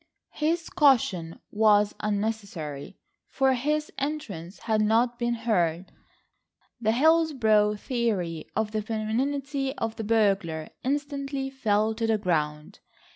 [0.33, 5.91] His caution was unnecessary, for his entrance had not been heard.
[6.81, 12.79] The Hillsborough theory of the femininity of the burglar instantly fell to the ground.